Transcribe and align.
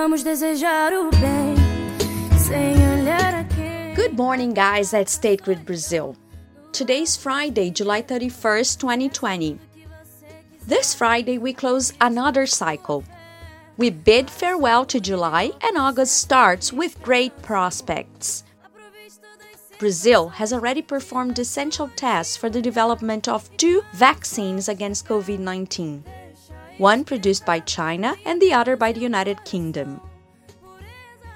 vamos 0.00 0.22
desejar 0.22 0.94
o 0.94 1.10
bem 1.10 1.54
sem 2.38 2.72
olhar 2.90 3.34
a 3.34 3.44
quem. 3.44 3.94
Good 3.94 4.16
morning, 4.16 4.54
guys 4.54 4.94
at 4.94 5.10
State 5.10 5.42
Grid 5.42 5.66
Brazil. 5.66 6.16
Today's 6.72 7.18
Friday, 7.18 7.70
July 7.70 8.02
31st, 8.02 8.78
2020. 8.78 9.58
This 10.66 10.94
Friday, 10.94 11.36
we 11.36 11.52
close 11.52 11.92
another 12.00 12.46
cycle. 12.46 13.04
We 13.76 13.90
bid 13.90 14.30
farewell 14.30 14.86
to 14.86 15.00
July, 15.00 15.50
and 15.60 15.76
August 15.76 16.16
starts 16.16 16.72
with 16.72 17.02
great 17.02 17.36
prospects. 17.42 18.44
Brazil 19.78 20.30
has 20.30 20.50
already 20.54 20.80
performed 20.80 21.38
essential 21.38 21.90
tests 21.94 22.38
for 22.38 22.48
the 22.48 22.62
development 22.62 23.28
of 23.28 23.54
two 23.58 23.82
vaccines 23.92 24.66
against 24.66 25.06
COVID 25.06 25.40
19, 25.40 26.02
one 26.80 27.04
produced 27.04 27.44
by 27.44 27.60
China 27.60 28.16
and 28.24 28.40
the 28.40 28.54
other 28.54 28.74
by 28.74 28.90
the 28.90 29.00
United 29.00 29.44
Kingdom. 29.44 30.00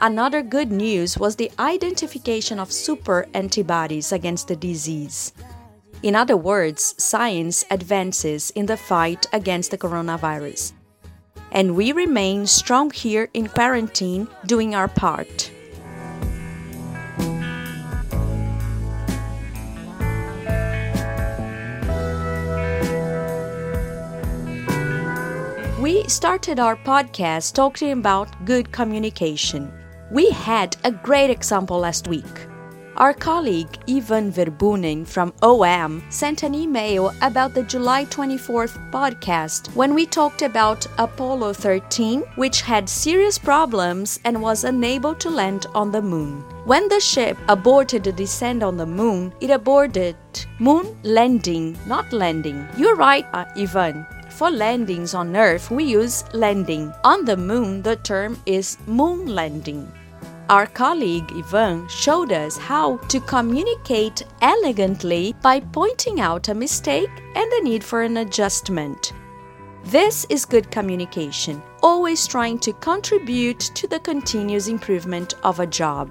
Another 0.00 0.42
good 0.42 0.72
news 0.72 1.18
was 1.18 1.36
the 1.36 1.52
identification 1.58 2.58
of 2.58 2.72
super 2.72 3.26
antibodies 3.34 4.10
against 4.10 4.48
the 4.48 4.56
disease. 4.56 5.34
In 6.02 6.16
other 6.16 6.36
words, 6.36 6.94
science 6.96 7.62
advances 7.70 8.50
in 8.56 8.64
the 8.64 8.76
fight 8.76 9.26
against 9.32 9.70
the 9.70 9.78
coronavirus. 9.78 10.72
And 11.52 11.76
we 11.76 11.92
remain 11.92 12.46
strong 12.46 12.90
here 12.90 13.28
in 13.34 13.48
quarantine 13.48 14.28
doing 14.46 14.74
our 14.74 14.88
part. 14.88 15.50
We 26.04 26.10
started 26.10 26.60
our 26.60 26.76
podcast 26.76 27.54
talking 27.54 27.92
about 27.92 28.44
good 28.44 28.70
communication. 28.70 29.72
We 30.10 30.28
had 30.28 30.76
a 30.84 30.90
great 30.92 31.30
example 31.30 31.78
last 31.78 32.08
week. 32.08 32.46
Our 32.98 33.14
colleague 33.14 33.78
Ivan 33.88 34.30
Verbunen 34.30 35.06
from 35.06 35.32
OM 35.42 36.04
sent 36.10 36.42
an 36.42 36.54
email 36.54 37.14
about 37.22 37.54
the 37.54 37.62
July 37.62 38.04
24th 38.04 38.76
podcast 38.92 39.74
when 39.74 39.94
we 39.94 40.04
talked 40.04 40.42
about 40.42 40.86
Apollo 40.98 41.54
13, 41.54 42.20
which 42.36 42.60
had 42.60 42.86
serious 42.86 43.38
problems 43.38 44.20
and 44.26 44.42
was 44.42 44.64
unable 44.64 45.14
to 45.14 45.30
land 45.30 45.64
on 45.74 45.90
the 45.90 46.02
moon. 46.02 46.42
When 46.66 46.86
the 46.90 47.00
ship 47.00 47.38
aborted 47.48 48.04
the 48.04 48.12
descent 48.12 48.62
on 48.62 48.76
the 48.76 48.84
moon, 48.84 49.32
it 49.40 49.48
aborted 49.48 50.16
moon 50.58 50.98
landing, 51.02 51.78
not 51.86 52.12
landing. 52.12 52.68
You're 52.76 52.94
right, 52.94 53.24
uh, 53.32 53.46
Ivan. 53.56 54.06
For 54.34 54.50
landings 54.50 55.14
on 55.14 55.36
Earth, 55.36 55.70
we 55.70 55.84
use 55.84 56.24
landing. 56.32 56.92
On 57.04 57.24
the 57.24 57.36
moon, 57.36 57.82
the 57.82 57.94
term 57.94 58.36
is 58.46 58.78
moon 58.84 59.26
landing. 59.26 59.92
Our 60.50 60.66
colleague 60.66 61.30
Ivan 61.32 61.86
showed 61.86 62.32
us 62.32 62.56
how 62.56 62.96
to 62.96 63.20
communicate 63.20 64.24
elegantly 64.42 65.36
by 65.40 65.60
pointing 65.60 66.20
out 66.20 66.48
a 66.48 66.54
mistake 66.54 67.10
and 67.36 67.52
the 67.52 67.60
need 67.62 67.84
for 67.84 68.02
an 68.02 68.16
adjustment. 68.16 69.12
This 69.84 70.26
is 70.28 70.44
good 70.44 70.68
communication, 70.68 71.62
always 71.80 72.26
trying 72.26 72.58
to 72.58 72.72
contribute 72.72 73.60
to 73.60 73.86
the 73.86 74.00
continuous 74.00 74.66
improvement 74.66 75.34
of 75.44 75.60
a 75.60 75.66
job. 75.66 76.10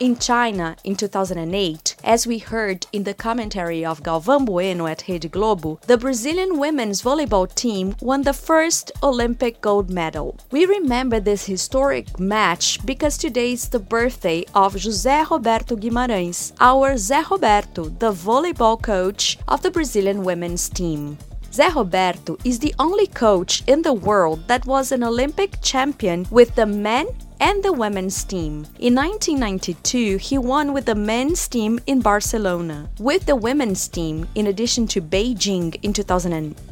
In 0.00 0.16
China, 0.16 0.76
in 0.82 0.96
2008, 0.96 1.96
as 2.04 2.26
we 2.26 2.38
heard 2.38 2.86
in 2.90 3.04
the 3.04 3.12
commentary 3.12 3.84
of 3.84 4.02
Galvão 4.02 4.46
Bueno 4.46 4.86
at 4.86 5.06
Rede 5.06 5.30
Globo, 5.30 5.78
the 5.86 5.98
Brazilian 5.98 6.58
women's 6.58 7.02
volleyball 7.02 7.54
team 7.54 7.94
won 8.00 8.22
the 8.22 8.32
first 8.32 8.90
Olympic 9.02 9.60
gold 9.60 9.90
medal. 9.90 10.38
We 10.50 10.64
remember 10.64 11.20
this 11.20 11.44
historic 11.44 12.18
match 12.18 12.78
because 12.86 13.18
today 13.18 13.52
is 13.52 13.68
the 13.68 13.78
birthday 13.78 14.46
of 14.54 14.74
José 14.74 15.28
Roberto 15.28 15.76
Guimarães, 15.76 16.54
our 16.60 16.94
Zé 16.94 17.28
Roberto, 17.28 17.90
the 17.90 18.10
volleyball 18.10 18.80
coach 18.80 19.36
of 19.48 19.60
the 19.60 19.70
Brazilian 19.70 20.24
women's 20.24 20.70
team. 20.70 21.18
Zé 21.52 21.74
Roberto 21.74 22.38
is 22.42 22.58
the 22.58 22.74
only 22.78 23.06
coach 23.06 23.62
in 23.66 23.82
the 23.82 23.92
world 23.92 24.48
that 24.48 24.64
was 24.64 24.92
an 24.92 25.04
Olympic 25.04 25.60
champion 25.60 26.26
with 26.30 26.54
the 26.54 26.64
men 26.64 27.06
and 27.40 27.62
the 27.62 27.72
women's 27.72 28.22
team. 28.24 28.66
In 28.78 28.94
1992, 28.94 30.18
he 30.18 30.38
won 30.38 30.72
with 30.72 30.84
the 30.84 30.94
men's 30.94 31.48
team 31.48 31.80
in 31.86 32.00
Barcelona. 32.00 32.88
With 32.98 33.26
the 33.26 33.36
women's 33.36 33.88
team, 33.88 34.28
in 34.34 34.46
addition 34.46 34.86
to 34.88 35.00
Beijing 35.00 35.76
in 35.82 35.92
2008, 35.92 36.69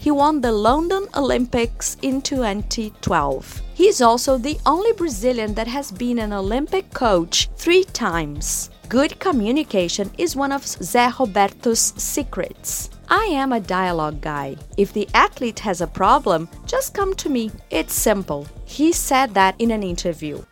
he 0.00 0.10
won 0.10 0.40
the 0.40 0.52
London 0.52 1.06
Olympics 1.14 1.96
in 2.02 2.20
2012. 2.20 3.62
He 3.74 3.86
is 3.86 4.00
also 4.00 4.38
the 4.38 4.58
only 4.66 4.92
Brazilian 4.92 5.54
that 5.54 5.68
has 5.68 5.92
been 5.92 6.18
an 6.18 6.32
Olympic 6.32 6.92
coach 6.92 7.48
three 7.56 7.84
times. 7.84 8.70
Good 8.88 9.18
communication 9.20 10.10
is 10.18 10.36
one 10.36 10.52
of 10.52 10.62
Zé 10.62 11.16
Roberto's 11.18 11.92
secrets. 11.96 12.90
I 13.08 13.24
am 13.26 13.52
a 13.52 13.60
dialogue 13.60 14.20
guy. 14.20 14.56
If 14.76 14.92
the 14.92 15.08
athlete 15.14 15.60
has 15.60 15.80
a 15.80 15.86
problem, 15.86 16.48
just 16.66 16.94
come 16.94 17.14
to 17.16 17.28
me. 17.28 17.50
It's 17.70 17.94
simple. 17.94 18.46
He 18.64 18.92
said 18.92 19.34
that 19.34 19.54
in 19.60 19.70
an 19.70 19.82
interview. 19.82 20.42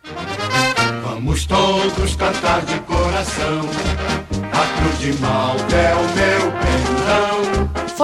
Vamos 1.03 1.45
todos 1.45 2.15
cantar 2.15 2.65
de 2.65 2.79
coração. 2.81 3.61
A 4.53 4.65
cruz 4.79 4.99
de 4.99 5.09
é 5.75 5.95
o 5.95 6.15
meu. 6.15 6.34